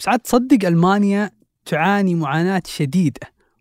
بس 0.00 0.08
عاد 0.08 0.18
تصدق 0.18 0.66
ألمانيا 0.66 1.30
تعاني 1.66 2.14
معاناة 2.14 2.62
شديدة. 2.66 3.20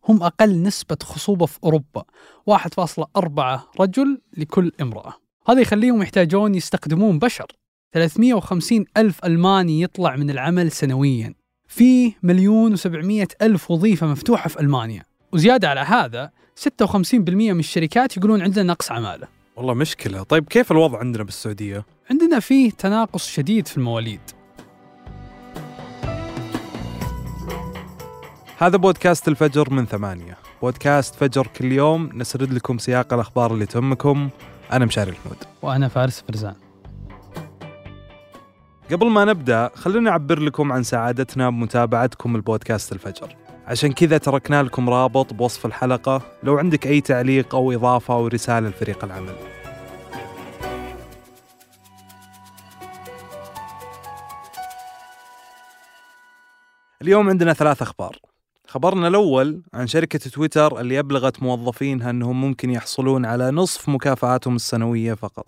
هم 0.09 0.23
أقل 0.23 0.63
نسبة 0.63 0.97
خصوبة 1.03 1.45
في 1.45 1.59
أوروبا. 1.63 2.03
1.4 2.45 3.71
رجل 3.79 4.21
لكل 4.37 4.71
امرأة. 4.81 5.13
هذا 5.47 5.61
يخليهم 5.61 6.01
يحتاجون 6.01 6.55
يستخدمون 6.55 7.19
بشر. 7.19 7.45
350 7.93 8.85
ألف 8.97 9.25
ألماني 9.25 9.81
يطلع 9.81 10.15
من 10.15 10.29
العمل 10.29 10.71
سنويا. 10.71 11.33
في 11.67 12.13
مليون 12.23 12.77
و700 12.77 13.27
ألف 13.41 13.71
وظيفة 13.71 14.07
مفتوحة 14.07 14.49
في 14.49 14.59
ألمانيا. 14.59 15.03
وزيادة 15.33 15.69
على 15.69 15.79
هذا 15.79 16.31
56% 16.55 17.53
من 17.53 17.59
الشركات 17.59 18.17
يقولون 18.17 18.41
عندنا 18.41 18.63
نقص 18.63 18.91
عمالة. 18.91 19.27
والله 19.55 19.73
مشكلة. 19.73 20.23
طيب 20.23 20.47
كيف 20.49 20.71
الوضع 20.71 20.99
عندنا 20.99 21.23
بالسعودية؟ 21.23 21.85
عندنا 22.09 22.39
فيه 22.39 22.71
تناقص 22.71 23.27
شديد 23.27 23.67
في 23.67 23.77
المواليد. 23.77 24.38
هذا 28.61 28.77
بودكاست 28.77 29.27
الفجر 29.27 29.73
من 29.73 29.85
ثمانية. 29.85 30.37
بودكاست 30.61 31.15
فجر 31.15 31.47
كل 31.47 31.71
يوم 31.71 32.09
نسرد 32.13 32.53
لكم 32.53 32.77
سياق 32.77 33.13
الأخبار 33.13 33.53
اللي 33.53 33.65
تهمكم. 33.65 34.29
أنا 34.71 34.85
مشاري 34.85 35.11
الحمود 35.11 35.37
وأنا 35.61 35.87
فارس 35.87 36.23
فرزان. 36.27 36.55
قبل 38.91 39.09
ما 39.09 39.25
نبدأ 39.25 39.69
خلونا 39.75 40.09
نعبر 40.09 40.39
لكم 40.39 40.71
عن 40.71 40.83
سعادتنا 40.83 41.49
بمتابعتكم 41.49 42.35
البودكاست 42.35 42.91
الفجر. 42.91 43.35
عشان 43.67 43.91
كذا 43.91 44.17
تركنا 44.17 44.63
لكم 44.63 44.89
رابط 44.89 45.33
بوصف 45.33 45.65
الحلقة 45.65 46.21
لو 46.43 46.57
عندك 46.57 46.87
أي 46.87 47.01
تعليق 47.01 47.55
أو 47.55 47.71
إضافة 47.71 48.13
أو 48.13 48.27
رسالة 48.27 48.69
لفريق 48.69 49.03
العمل. 49.03 49.35
اليوم 57.01 57.29
عندنا 57.29 57.53
ثلاث 57.53 57.81
أخبار. 57.81 58.28
خبرنا 58.69 59.07
الأول 59.07 59.61
عن 59.73 59.87
شركة 59.87 60.19
تويتر 60.19 60.79
اللي 60.79 60.99
أبلغت 60.99 61.43
موظفينها 61.43 62.09
أنهم 62.09 62.41
ممكن 62.41 62.69
يحصلون 62.69 63.25
على 63.25 63.51
نصف 63.51 63.89
مكافآتهم 63.89 64.55
السنوية 64.55 65.13
فقط. 65.13 65.47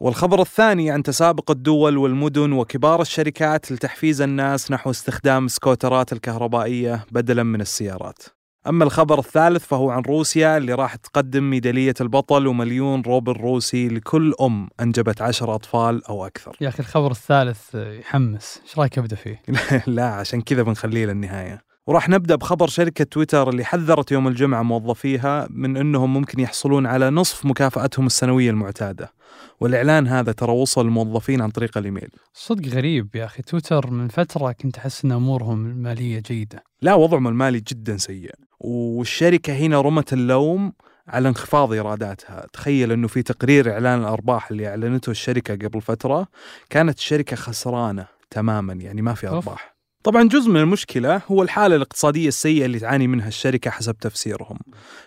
والخبر 0.00 0.40
الثاني 0.40 0.90
عن 0.90 1.02
تسابق 1.02 1.50
الدول 1.50 1.96
والمدن 1.96 2.52
وكبار 2.52 3.00
الشركات 3.00 3.72
لتحفيز 3.72 4.22
الناس 4.22 4.70
نحو 4.70 4.90
استخدام 4.90 5.46
السكوترات 5.46 6.12
الكهربائية 6.12 7.06
بدلا 7.10 7.42
من 7.42 7.60
السيارات. 7.60 8.18
أما 8.66 8.84
الخبر 8.84 9.18
الثالث 9.18 9.66
فهو 9.66 9.90
عن 9.90 10.02
روسيا 10.02 10.56
اللي 10.56 10.74
راح 10.74 10.94
تقدم 10.94 11.50
ميدالية 11.50 11.94
البطل 12.00 12.46
ومليون 12.46 13.02
روبل 13.02 13.32
روسي 13.32 13.88
لكل 13.88 14.34
أم 14.40 14.68
أنجبت 14.80 15.22
عشر 15.22 15.54
أطفال 15.54 16.04
أو 16.04 16.26
أكثر. 16.26 16.56
يا 16.60 16.68
أخي 16.68 16.80
الخبر 16.80 17.10
الثالث 17.10 17.74
يحمس. 17.74 18.60
إيش 18.64 18.78
رأيك 18.78 18.98
أبدأ 18.98 19.16
فيه؟ 19.16 19.42
لا 19.86 20.06
عشان 20.06 20.40
كذا 20.40 20.62
بنخليه 20.62 21.06
للنهاية. 21.06 21.67
وراح 21.88 22.08
نبدأ 22.08 22.36
بخبر 22.36 22.66
شركة 22.66 23.04
تويتر 23.04 23.48
اللي 23.48 23.64
حذرت 23.64 24.12
يوم 24.12 24.28
الجمعة 24.28 24.62
موظفيها 24.62 25.48
من 25.50 25.76
إنهم 25.76 26.14
ممكن 26.14 26.40
يحصلون 26.40 26.86
على 26.86 27.10
نصف 27.10 27.46
مكافأتهم 27.46 28.06
السنوية 28.06 28.50
المعتادة. 28.50 29.12
والإعلان 29.60 30.06
هذا 30.06 30.32
ترى 30.32 30.52
وصل 30.52 30.84
للموظفين 30.84 31.40
عن 31.40 31.50
طريق 31.50 31.78
الإيميل. 31.78 32.08
صدق 32.34 32.68
غريب 32.68 33.16
يا 33.16 33.24
أخي. 33.24 33.42
تويتر 33.42 33.90
من 33.90 34.08
فترة 34.08 34.52
كنت 34.52 34.78
أحس 34.78 35.04
إن 35.04 35.12
أمورهم 35.12 35.66
المالية 35.66 36.18
جيدة. 36.18 36.62
لا 36.82 36.94
وضعهم 36.94 37.28
المالي 37.28 37.60
جدا 37.60 37.96
سيء. 37.96 38.34
والشركة 38.60 39.52
هنا 39.52 39.80
رمت 39.80 40.12
اللوم 40.12 40.72
على 41.08 41.28
انخفاض 41.28 41.72
إيراداتها، 41.72 42.46
تخيل 42.52 42.92
إنه 42.92 43.08
في 43.08 43.22
تقرير 43.22 43.72
إعلان 43.72 44.00
الأرباح 44.00 44.50
اللي 44.50 44.68
أعلنته 44.68 45.10
الشركة 45.10 45.54
قبل 45.68 45.80
فترة 45.80 46.26
كانت 46.70 46.98
الشركة 46.98 47.36
خسرانة 47.36 48.06
تماما 48.30 48.72
يعني 48.72 49.02
ما 49.02 49.14
في 49.14 49.28
أرباح. 49.28 49.77
طبعا 50.02 50.28
جزء 50.28 50.50
من 50.50 50.60
المشكلة 50.60 51.22
هو 51.28 51.42
الحالة 51.42 51.76
الاقتصادية 51.76 52.28
السيئة 52.28 52.64
اللي 52.64 52.78
تعاني 52.78 53.06
منها 53.06 53.28
الشركة 53.28 53.70
حسب 53.70 53.96
تفسيرهم. 53.96 54.58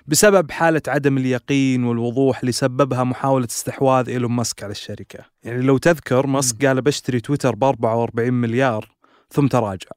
بسبب 0.07 0.51
حالة 0.51 0.81
عدم 0.87 1.17
اليقين 1.17 1.83
والوضوح 1.83 2.39
اللي 2.39 2.51
سببها 2.51 3.03
محاولة 3.03 3.45
استحواذ 3.45 4.09
إيلون 4.09 4.31
ماسك 4.31 4.63
على 4.63 4.71
الشركة. 4.71 5.19
يعني 5.43 5.61
لو 5.61 5.77
تذكر 5.77 6.27
ماسك 6.27 6.65
قال 6.65 6.81
بشتري 6.81 7.19
تويتر 7.19 7.55
ب 7.55 7.63
44 7.63 8.33
مليار 8.33 8.89
ثم 9.29 9.47
تراجع. 9.47 9.89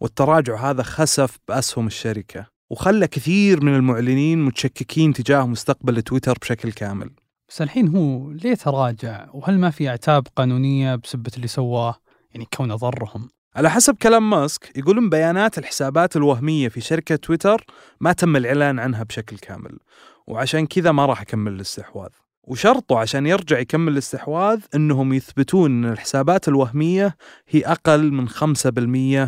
والتراجع 0.00 0.70
هذا 0.70 0.82
خسف 0.82 1.38
بأسهم 1.48 1.86
الشركة 1.86 2.46
وخلى 2.70 3.06
كثير 3.06 3.64
من 3.64 3.74
المعلنين 3.74 4.44
متشككين 4.44 5.12
تجاه 5.12 5.46
مستقبل 5.46 6.02
تويتر 6.02 6.38
بشكل 6.40 6.72
كامل. 6.72 7.10
بس 7.48 7.62
الحين 7.62 7.96
هو 7.96 8.30
ليه 8.30 8.54
تراجع؟ 8.54 9.26
وهل 9.32 9.58
ما 9.58 9.70
في 9.70 9.88
عتاب 9.88 10.26
قانونية 10.36 10.94
بسبة 10.94 11.30
اللي 11.36 11.46
سواه؟ 11.48 11.94
يعني 12.34 12.46
كونه 12.56 12.76
ضرهم. 12.76 13.28
على 13.56 13.70
حسب 13.70 13.94
كلام 13.94 14.30
ماسك 14.30 14.76
يقولون 14.76 15.10
بيانات 15.10 15.58
الحسابات 15.58 16.16
الوهمية 16.16 16.68
في 16.68 16.80
شركة 16.80 17.16
تويتر 17.16 17.64
ما 18.00 18.12
تم 18.12 18.36
الإعلان 18.36 18.78
عنها 18.78 19.02
بشكل 19.02 19.38
كامل 19.38 19.78
وعشان 20.26 20.66
كذا 20.66 20.92
ما 20.92 21.06
راح 21.06 21.22
يكمل 21.22 21.52
الاستحواذ 21.52 22.08
وشرطه 22.44 22.98
عشان 22.98 23.26
يرجع 23.26 23.58
يكمل 23.58 23.92
الاستحواذ 23.92 24.60
إنهم 24.74 25.12
يثبتون 25.12 25.84
إن 25.84 25.92
الحسابات 25.92 26.48
الوهمية 26.48 27.16
هي 27.48 27.60
أقل 27.60 28.12
من 28.12 28.28
5% 28.28 28.34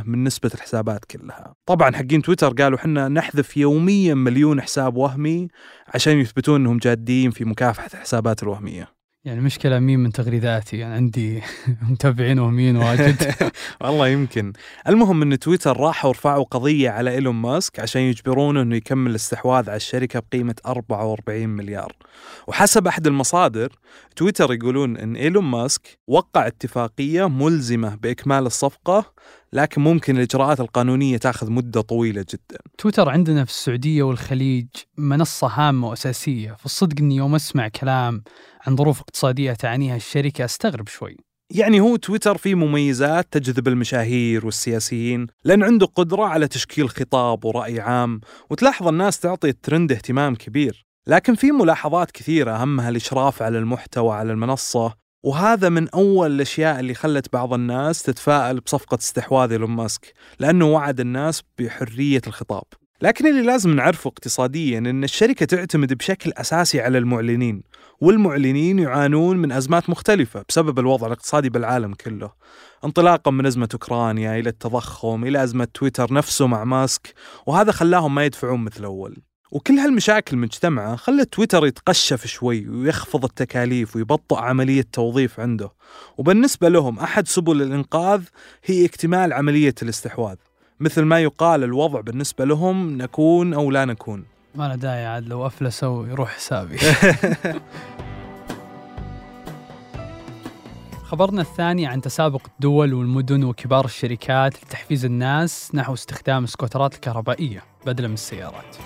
من 0.06 0.25
نسبة 0.25 0.50
الحسابات 0.55 1.05
كلها. 1.05 1.55
طبعا 1.66 1.97
حقين 1.97 2.22
تويتر 2.22 2.53
قالوا 2.53 2.78
حنا 2.78 3.09
نحذف 3.09 3.56
يوميا 3.56 4.15
مليون 4.15 4.61
حساب 4.61 4.97
وهمي 4.97 5.49
عشان 5.94 6.19
يثبتون 6.19 6.61
إنهم 6.61 6.78
جادين 6.78 7.31
في 7.31 7.44
مكافحة 7.44 7.91
الحسابات 7.94 8.43
الوهمية. 8.43 9.01
يعني 9.25 9.41
مشكلة 9.41 9.78
مين 9.78 9.99
من 9.99 10.12
تغريداتي 10.12 10.77
يعني 10.77 10.94
عندي 10.94 11.43
متابعين 11.91 12.38
وهميين 12.38 12.77
واجد. 12.77 13.34
والله 13.81 14.09
يمكن. 14.09 14.53
المهم 14.88 15.22
إن 15.22 15.38
تويتر 15.38 15.77
راحوا 15.77 16.10
ورفعوا 16.10 16.44
قضية 16.44 16.91
على 16.91 17.10
إيلون 17.10 17.34
ماسك 17.34 17.81
عشان 17.81 18.03
يجبرونه 18.03 18.62
إنه 18.62 18.77
يكمل 18.77 19.11
الاستحواذ 19.11 19.69
على 19.71 19.77
الشركة 19.77 20.21
بقيمة 20.21 20.55
44 20.66 21.49
مليار. 21.49 21.93
وحسب 22.47 22.87
أحد 22.87 23.06
المصادر 23.06 23.72
تويتر 24.16 24.53
يقولون 24.53 24.97
إن 24.97 25.16
إيلون 25.16 25.44
ماسك 25.44 25.99
وقع 26.06 26.47
اتفاقية 26.47 27.28
ملزمة 27.28 27.94
بإكمال 27.94 28.47
الصفقة 28.47 29.12
لكن 29.52 29.82
ممكن 29.82 30.16
الإجراءات 30.16 30.60
القانونية 30.60 31.16
تأخذ 31.16 31.50
مدة 31.50 31.80
طويلة 31.80 32.24
جدا. 32.30 32.58
تويتر 32.78 33.08
عندنا 33.08 33.44
في 33.44 33.50
السعودية 33.50 34.02
والخليج 34.02 34.66
منصة 34.98 35.46
هامة 35.46 35.88
وأساسية، 35.88 36.52
فالصدق 36.52 37.00
إني 37.00 37.16
يوم 37.16 37.34
أسمع 37.34 37.68
كلام 37.68 38.22
عن 38.66 38.76
ظروف 38.76 39.00
اقتصادية 39.00 39.52
تعنيها 39.52 39.96
الشركة 39.96 40.44
أستغرب 40.44 40.88
شوي. 40.88 41.16
يعني 41.54 41.80
هو 41.80 41.96
تويتر 41.96 42.36
فيه 42.36 42.54
مميزات 42.54 43.28
تجذب 43.30 43.68
المشاهير 43.68 44.46
والسياسيين 44.46 45.26
لأن 45.44 45.62
عنده 45.62 45.86
قدرة 45.86 46.24
على 46.24 46.48
تشكيل 46.48 46.90
خطاب 46.90 47.44
ورأي 47.44 47.80
عام 47.80 48.20
وتلاحظ 48.50 48.88
الناس 48.88 49.20
تعطي 49.20 49.48
الترند 49.48 49.92
اهتمام 49.92 50.34
كبير 50.34 50.86
لكن 51.06 51.34
في 51.34 51.52
ملاحظات 51.52 52.10
كثيرة 52.10 52.52
أهمها 52.52 52.88
الإشراف 52.88 53.42
على 53.42 53.58
المحتوى 53.58 54.14
على 54.14 54.32
المنصة 54.32 54.94
وهذا 55.22 55.69
من 55.69 55.88
أول 55.88 56.33
الأشياء 56.33 56.81
اللي 56.81 56.94
خلت 56.94 57.33
بعض 57.33 57.55
الناس 57.55 58.03
تتفائل 58.03 58.60
بصفقة 58.60 58.94
استحواذ 58.94 59.53
إيلون 59.53 59.71
ماسك 59.71 60.15
لأنه 60.38 60.66
وعد 60.66 61.00
الناس 61.00 61.43
بحرية 61.59 62.21
الخطاب 62.27 62.65
لكن 63.03 63.27
اللي 63.27 63.43
لازم 63.43 63.75
نعرفه 63.75 64.09
اقتصاديا 64.09 64.78
إن 64.78 65.05
الشركة 65.05 65.47
تعتمد 65.47 65.93
بشكل 65.94 66.32
أساسي 66.37 66.81
على 66.81 66.99
المعلنين، 66.99 67.62
والمعلنين 68.00 68.78
يعانون 68.78 69.37
من 69.37 69.53
أزمات 69.53 69.91
مختلفة 69.91 70.44
بسبب 70.49 70.78
الوضع 70.78 71.06
الاقتصادي 71.06 71.50
بالعالم 71.50 71.94
كله. 71.94 72.32
انطلاقا 72.84 73.31
من 73.31 73.47
أزمة 73.47 73.69
أوكرانيا 73.75 74.38
إلى 74.38 74.49
التضخم 74.49 75.25
إلى 75.25 75.43
أزمة 75.43 75.69
تويتر 75.75 76.12
نفسه 76.12 76.47
مع 76.47 76.65
ماسك، 76.65 77.15
وهذا 77.47 77.72
خلاهم 77.72 78.15
ما 78.15 78.25
يدفعون 78.25 78.61
مثل 78.65 78.84
أول. 78.84 79.16
وكل 79.52 79.78
هالمشاكل 79.78 80.36
المجتمعة 80.36 80.96
خلت 80.96 81.32
تويتر 81.32 81.66
يتقشف 81.66 82.26
شوي 82.26 82.68
ويخفض 82.68 83.24
التكاليف 83.24 83.96
ويبطئ 83.96 84.36
عملية 84.36 84.84
توظيف 84.92 85.40
عنده. 85.40 85.70
وبالنسبة 86.18 86.68
لهم 86.68 86.98
أحد 86.98 87.28
سبل 87.28 87.62
الإنقاذ 87.62 88.22
هي 88.64 88.84
اكتمال 88.84 89.32
عملية 89.32 89.74
الاستحواذ. 89.82 90.36
مثل 90.80 91.02
ما 91.02 91.20
يقال 91.20 91.64
الوضع 91.64 92.00
بالنسبة 92.00 92.44
لهم 92.44 92.96
نكون 93.02 93.54
أو 93.54 93.70
لا 93.70 93.84
نكون. 93.84 94.25
ما 94.54 94.69
له 94.69 94.75
داعي 94.75 95.06
عاد 95.06 95.28
لو 95.28 95.46
أفلسوا 95.46 96.06
يروح 96.06 96.31
حسابي. 96.31 96.78
خبرنا 101.05 101.43
الثاني 101.43 101.87
عن 101.87 102.00
تسابق 102.00 102.46
الدول 102.55 102.94
والمدن 102.94 103.44
وكبار 103.44 103.84
الشركات 103.84 104.64
لتحفيز 104.64 105.05
الناس 105.05 105.70
نحو 105.75 105.94
استخدام 105.94 106.44
السكوترات 106.44 106.94
الكهربائية 106.94 107.64
بدلا 107.87 108.08
من 108.08 108.14
السيارات. 108.14 108.76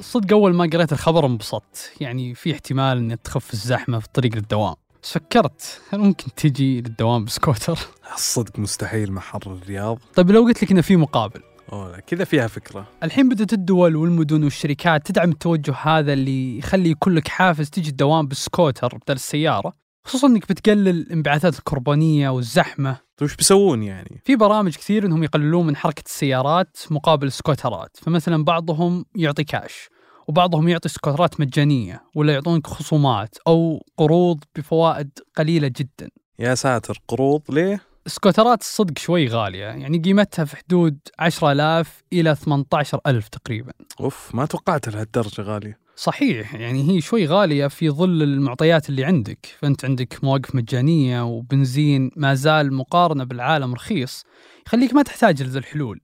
الصدق 0.00 0.32
أول 0.32 0.54
ما 0.54 0.70
قريت 0.72 0.92
الخبر 0.92 1.26
انبسطت. 1.26 1.92
يعني 2.00 2.34
في 2.34 2.52
احتمال 2.52 2.98
أن 2.98 3.22
تخف 3.22 3.52
الزحمة 3.52 3.98
في 3.98 4.06
الطريق 4.06 4.34
للدوام. 4.34 4.74
بس 5.02 5.12
فكرت 5.12 5.80
هل 5.90 5.98
ممكن 6.00 6.34
تجي 6.34 6.80
للدوام 6.80 7.24
بسكوتر؟ 7.24 7.78
الصدق 8.14 8.58
مستحيل 8.58 9.12
مع 9.12 9.20
حر 9.20 9.40
الرياض. 9.46 9.98
طيب 10.14 10.30
لو 10.30 10.42
قلت 10.42 10.62
لك 10.62 10.70
إنه 10.70 10.80
في 10.80 10.96
مقابل. 10.96 11.40
أوه 11.72 12.00
كذا 12.00 12.24
فيها 12.24 12.46
فكرة. 12.46 12.86
الحين 13.02 13.28
بدأت 13.28 13.52
الدول 13.52 13.96
والمدن 13.96 14.44
والشركات 14.44 15.06
تدعم 15.06 15.30
التوجه 15.30 15.74
هذا 15.82 16.12
اللي 16.12 16.58
يخلي 16.58 16.90
يكون 16.90 17.14
لك 17.14 17.28
حافز 17.28 17.70
تجي 17.70 17.90
الدوام 17.90 18.26
بالسكوتر 18.26 18.96
بدل 18.96 19.14
السيارة. 19.14 19.72
خصوصا 20.06 20.26
إنك 20.26 20.48
بتقلل 20.48 20.88
الانبعاثات 20.88 21.58
الكربونية 21.58 22.28
والزحمة. 22.28 23.05
طيب 23.16 23.28
وش 23.28 23.36
بيسوون 23.36 23.82
يعني؟ 23.82 24.20
في 24.24 24.36
برامج 24.36 24.76
كثير 24.76 25.06
إنهم 25.06 25.22
يقللون 25.22 25.66
من 25.66 25.76
حركة 25.76 26.02
السيارات 26.06 26.76
مقابل 26.90 27.32
سكوترات 27.32 27.96
فمثلا 27.96 28.44
بعضهم 28.44 29.04
يعطي 29.14 29.44
كاش 29.44 29.88
وبعضهم 30.28 30.68
يعطي 30.68 30.88
سكوترات 30.88 31.40
مجانية 31.40 32.02
ولا 32.14 32.32
يعطونك 32.32 32.66
خصومات 32.66 33.36
أو 33.46 33.84
قروض 33.96 34.44
بفوائد 34.56 35.10
قليلة 35.36 35.68
جدا 35.76 36.10
يا 36.38 36.54
ساتر 36.54 37.00
قروض 37.08 37.42
ليه؟ 37.48 37.80
السكوترات 38.06 38.60
الصدق 38.60 38.98
شوي 38.98 39.28
غالية 39.28 39.64
يعني 39.64 39.98
قيمتها 39.98 40.44
في 40.44 40.56
حدود 40.56 40.98
10000 41.18 42.02
إلى 42.12 42.34
18000 42.34 43.28
تقريبا 43.28 43.72
أوف 44.00 44.34
ما 44.34 44.46
توقعت 44.46 44.88
لهالدرجة 44.88 45.42
غالية 45.42 45.85
صحيح 45.98 46.54
يعني 46.54 46.90
هي 46.90 47.00
شوي 47.00 47.26
غالية 47.26 47.66
في 47.66 47.90
ظل 47.90 48.22
المعطيات 48.22 48.88
اللي 48.88 49.04
عندك. 49.04 49.46
فأنت 49.58 49.84
عندك 49.84 50.24
مواقف 50.24 50.54
مجانية 50.54 51.24
وبنزين 51.24 52.10
ما 52.16 52.34
زال 52.34 52.74
مقارنة 52.74 53.24
بالعالم 53.24 53.74
رخيص 53.74 54.24
يخليك 54.66 54.94
ما 54.94 55.02
تحتاج 55.02 55.42
لذا 55.42 55.58
الحلول. 55.58 56.00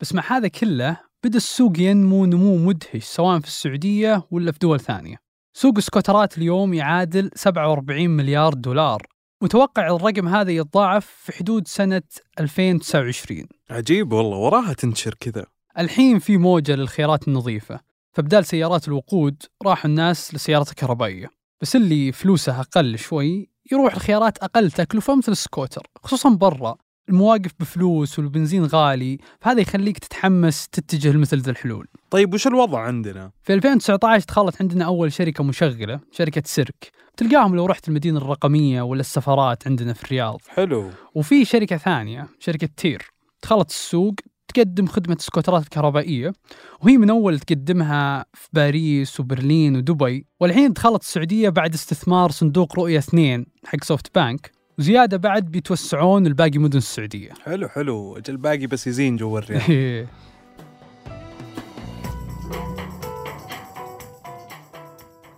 بس 0.00 0.14
مع 0.14 0.22
هذا 0.32 0.48
كله 0.48 1.00
بدأ 1.24 1.36
السوق 1.36 1.78
ينمو 1.78 2.26
نمو 2.26 2.56
مدهش 2.56 3.04
سواء 3.04 3.40
في 3.40 3.46
السعودية 3.46 4.26
ولا 4.30 4.52
في 4.52 4.58
دول 4.58 4.80
ثانية. 4.80 5.16
سوق 5.54 5.76
السكوترات 5.76 6.38
اليوم 6.38 6.74
يعادل 6.74 7.30
47 7.34 8.10
مليار 8.10 8.54
دولار. 8.54 9.06
متوقع 9.42 9.86
الرقم 9.96 10.28
هذا 10.28 10.50
يتضاعف 10.50 11.06
في 11.06 11.32
حدود 11.32 11.68
سنة 11.68 12.02
2029 12.40 13.46
عجيب 13.70 14.12
والله 14.12 14.36
وراها 14.36 14.72
تنتشر 14.72 15.14
كذا. 15.20 15.46
الحين 15.78 16.18
في 16.18 16.36
موجة 16.36 16.76
للخيارات 16.76 17.28
النظيفة. 17.28 17.85
فبدال 18.16 18.46
سيارات 18.46 18.88
الوقود 18.88 19.42
راحوا 19.66 19.90
الناس 19.90 20.34
للسيارات 20.34 20.70
الكهربائية. 20.70 21.30
بس 21.60 21.76
اللي 21.76 22.12
فلوسه 22.12 22.60
أقل 22.60 22.98
شوي 22.98 23.48
يروح 23.72 23.96
لخيارات 23.96 24.38
أقل 24.38 24.70
تكلفة 24.70 25.16
مثل 25.16 25.32
السكوتر 25.32 25.86
خصوصا 26.04 26.28
برا. 26.28 26.76
المواقف 27.08 27.50
بفلوس 27.60 28.18
والبنزين 28.18 28.64
غالي 28.64 29.18
فهذا 29.40 29.60
يخليك 29.60 29.98
تتحمس 29.98 30.68
تتجه 30.68 31.12
لمثل 31.12 31.38
ذا 31.38 31.50
الحلول. 31.50 31.86
طيب 32.10 32.34
وش 32.34 32.46
الوضع 32.46 32.80
عندنا؟ 32.80 33.30
في 33.42 33.54
2019 33.54 34.26
دخلت 34.28 34.62
عندنا 34.62 34.84
أول 34.84 35.12
شركة 35.12 35.44
مشغلة 35.44 36.00
شركة 36.12 36.42
سيرك. 36.44 36.92
تلقاهم 37.16 37.56
لو 37.56 37.66
رحت 37.66 37.88
المدينة 37.88 38.18
الرقمية 38.18 38.82
ولا 38.82 39.00
السفارات 39.00 39.66
عندنا 39.66 39.92
في 39.92 40.04
الرياض. 40.04 40.40
حلو. 40.48 40.90
وفي 41.14 41.44
شركة 41.44 41.76
ثانية 41.76 42.28
شركة 42.38 42.68
تير. 42.76 43.10
دخلت 43.42 43.70
السوق 43.70 44.14
تقدم 44.56 44.86
خدمة 44.86 45.14
السكوترات 45.14 45.62
الكهربائية 45.62 46.32
وهي 46.80 46.96
من 46.96 47.10
أول 47.10 47.38
تقدمها 47.38 48.24
في 48.34 48.48
باريس 48.52 49.20
وبرلين 49.20 49.76
ودبي 49.76 50.26
والحين 50.40 50.72
دخلت 50.72 51.02
السعودية 51.02 51.48
بعد 51.48 51.74
استثمار 51.74 52.30
صندوق 52.30 52.78
رؤية 52.78 52.98
اثنين 52.98 53.46
حق 53.64 53.84
سوفت 53.84 54.14
بانك 54.14 54.50
وزيادة 54.78 55.16
بعد 55.16 55.44
بيتوسعون 55.44 56.26
الباقي 56.26 56.58
مدن 56.58 56.78
السعودية. 56.78 57.30
حلو 57.42 57.68
حلو. 57.68 58.16
أجل 58.16 58.36
باقي 58.36 58.66
بس 58.66 58.86
يزين 58.86 59.16
جوا 59.16 59.38
الرياض 59.38 60.06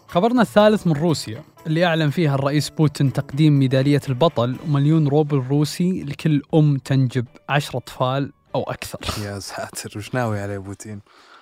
خبرنا 0.08 0.42
الثالث 0.42 0.86
من 0.86 0.92
روسيا 0.92 1.42
اللي 1.66 1.84
أعلن 1.84 2.10
فيها 2.10 2.34
الرئيس 2.34 2.70
بوتين 2.70 3.12
تقديم 3.12 3.58
ميدالية 3.58 4.00
البطل 4.08 4.56
ومليون 4.68 5.08
روبل 5.08 5.36
روسي 5.36 6.02
لكل 6.02 6.42
أم 6.54 6.78
تنجب 6.78 7.26
عشر 7.48 7.78
أطفال 7.78 8.32
أو 8.58 8.62
أكثر. 8.62 8.98
يا 9.26 9.38
ساتر 9.38 9.98
وش 9.98 10.14
ناوي 10.14 10.40
عليه 10.40 10.58
بوتين؟ 10.58 11.00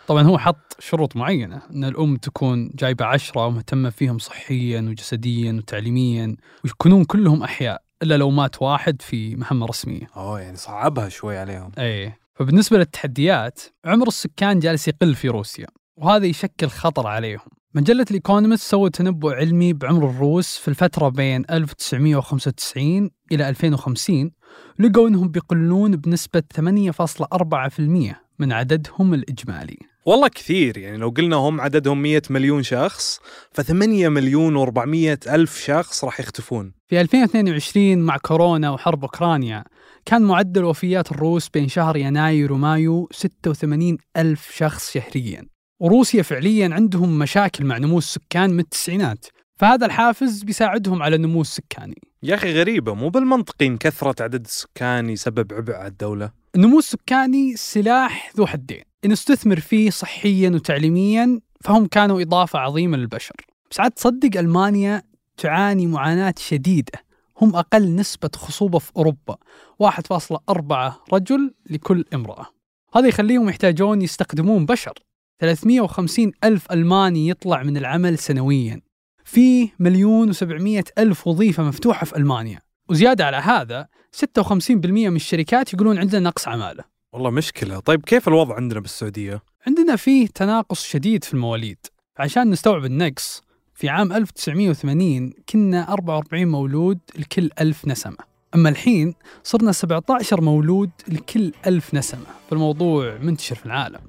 طبعا 0.09 0.23
هو 0.23 0.39
حط 0.39 0.77
شروط 0.79 1.17
معينة 1.17 1.63
أن 1.71 1.85
الأم 1.85 2.17
تكون 2.17 2.71
جايبة 2.75 3.05
عشرة 3.05 3.47
ومهتمة 3.47 3.91
فيهم 3.91 4.19
صحيا 4.19 4.81
وجسديا 4.81 5.53
وتعليميا 5.53 6.37
ويكونون 6.65 7.05
كلهم 7.05 7.43
أحياء 7.43 7.83
إلا 8.03 8.17
لو 8.17 8.31
مات 8.31 8.63
واحد 8.63 9.03
في 9.03 9.37
مهمة 9.37 9.67
رسمية. 9.67 10.11
أوه 10.17 10.41
يعني 10.41 10.57
صعبها 10.57 11.09
شوي 11.09 11.39
عليهم. 11.39 11.73
أي 11.79 12.13
فبالنسبة 12.35 12.79
للتحديات 12.79 13.61
عمر 13.85 14.09
السكان 14.09 14.59
جالس 14.59 14.89
يقل 14.89 15.15
في 15.15 15.29
روسيا 15.29 15.67
وهذا 15.97 16.27
يشكل 16.27 16.69
خطر 16.69 17.07
عليهم. 17.07 17.49
مجلة 17.77 18.07
الإيكونومست 18.11 18.71
سوت 18.71 18.95
تنبؤ 18.95 19.33
علمي 19.33 19.73
بعمر 19.73 20.11
الروس 20.11 20.57
في 20.57 20.69
الفترة 20.69 21.09
بين 21.09 21.45
1995 21.51 23.11
إلى 23.33 23.49
2050 23.49 24.31
لقوا 24.79 25.09
أنهم 25.09 25.29
بيقلون 25.29 25.97
بنسبة 25.97 26.43
8.4% 26.61 28.15
من 28.39 28.53
عددهم 28.53 29.15
الإجمالي. 29.15 29.79
والله 30.07 30.29
كثير 30.29 30.79
يعني 30.79 30.97
لو 30.97 31.09
قلنا 31.09 31.37
هم 31.37 31.61
عددهم 31.61 32.03
100 32.03 32.23
مليون 32.31 32.63
شخص 32.63 33.21
ف8 33.61 33.73
مليون 33.73 34.67
و400 34.67 35.29
ألف 35.29 35.59
شخص 35.65 36.05
راح 36.05 36.21
يختفون. 36.21 36.73
في 36.89 37.01
2022 37.01 37.99
مع 37.99 38.17
كورونا 38.17 38.71
وحرب 38.71 39.03
أوكرانيا 39.03 39.65
كان 40.05 40.23
معدل 40.23 40.65
وفيات 40.65 41.13
الروس 41.13 41.49
بين 41.49 41.69
شهر 41.69 41.97
يناير 41.97 42.53
ومايو 42.53 43.09
86 43.13 43.99
ألف 44.17 44.51
شخص 44.51 44.93
شهريا. 44.93 45.56
وروسيا 45.81 46.23
فعليا 46.23 46.75
عندهم 46.75 47.19
مشاكل 47.19 47.65
مع 47.65 47.79
نمو 47.79 47.99
السكان 47.99 48.51
من 48.51 48.61
التسعينات 48.61 49.27
فهذا 49.57 49.87
الحافز 49.87 50.43
بيساعدهم 50.43 51.03
على 51.03 51.17
النمو 51.17 51.41
السكاني. 51.41 52.03
يا 52.23 52.35
أخي 52.35 52.61
غريبة 52.61 52.95
مو 52.95 53.09
بالمنطقي 53.09 53.67
إن 53.67 53.77
كثرة 53.77 54.23
عدد 54.23 54.45
السكان 54.45 55.11
يسبب 55.11 55.53
عبء 55.53 55.73
على 55.73 55.89
الدولة؟ 55.89 56.31
النمو 56.55 56.79
السكاني 56.79 57.57
سلاح 57.57 58.33
ذو 58.37 58.47
حدين 58.47 58.83
إن 59.05 59.13
استثمر 59.13 59.61
فيه 59.61 59.91
صحيا 59.91 60.51
وتعليميا 60.51 61.41
فهم 61.61 61.87
كانوا 61.87 62.23
إضافة 62.23 62.59
عظيمة 62.59 62.97
للبشر. 62.97 63.37
بس 63.71 63.81
عاد 63.81 63.91
تصدق 63.91 64.39
ألمانيا 64.39 65.03
تعاني 65.37 65.87
معاناة 65.87 66.35
شديدة 66.39 67.07
هم 67.41 67.57
أقل 67.57 67.95
نسبة 67.95 68.31
خصوبة 68.37 68.79
في 68.79 68.93
أوروبا 68.97 69.37
1.4 69.79 71.05
رجل 71.13 71.55
لكل 71.71 72.05
امرأة. 72.15 72.47
هذا 72.95 73.09
يخليهم 73.09 73.49
يحتاجون 73.49 74.03
يستخدمون 74.03 74.67
بشر. 74.67 74.93
350 75.39 76.33
ألف 76.45 76.73
ألماني 76.73 77.29
يطلع 77.29 77.63
من 77.63 77.77
العمل 77.77 78.19
سنويا. 78.19 78.81
في 79.25 79.69
مليون 79.79 80.33
و700 80.33 80.83
ألف 80.99 81.27
وظيفة 81.27 81.63
مفتوحة 81.63 82.07
في 82.07 82.17
ألمانيا. 82.17 82.61
وزيادة 82.89 83.27
على 83.27 83.37
هذا 83.37 83.87
56% 84.13 85.11
من 85.11 85.17
الشركات 85.17 85.75
يقولون 85.75 85.99
عندنا 85.99 86.21
نقص 86.21 86.49
عمالة 86.49 86.85
والله 87.13 87.31
مشكلة. 87.31 87.81
طيب 87.81 88.05
كيف 88.05 88.29
الوضع 88.29 88.55
عندنا 88.55 88.81
بالسعودية؟ 88.81 89.43
عندنا 89.67 89.97
فيه 89.97 90.27
تناقص 90.27 90.85
شديد 90.85 91.25
في 91.25 91.35
المواليد. 91.35 91.79
عشان 92.19 92.51
نستوعب 92.51 92.85
النقص 92.85 93.43
في 93.75 93.89
عام 93.89 94.13
1980 94.13 95.33
كنا 95.49 95.93
44 95.93 96.49
مولود 96.49 96.99
لكل 97.19 97.51
ألف 97.61 97.89
نسمة. 97.89 98.17
أما 98.55 98.69
الحين 98.69 99.15
صرنا 99.43 99.73
17 99.73 100.41
مولود 100.41 100.91
لكل 101.09 101.53
ألف 101.67 101.95
نسمة. 101.95 102.27
فالموضوع 102.51 103.19
منتشر 103.19 103.55
في 103.55 103.67
العالم. 103.67 104.01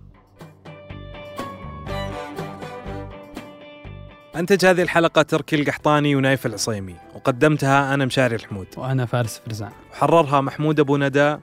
أنتج 4.39 4.65
هذه 4.65 4.81
الحلقة 4.81 5.21
تركي 5.21 5.55
القحطاني 5.55 6.15
ونايف 6.15 6.45
العصيمي 6.45 6.95
وقدمتها 7.15 7.93
أنا 7.93 8.05
مشاري 8.05 8.35
الحمود. 8.35 8.67
وأنا 8.77 9.05
فارس 9.05 9.41
فرزان. 9.45 9.71
وحررها 9.91 10.41
محمود 10.41 10.79
أبو 10.79 10.97
ندى 10.97 11.37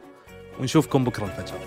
ونشوفكم 0.60 1.04
بكرة 1.04 1.24
الفجر. 1.24 1.58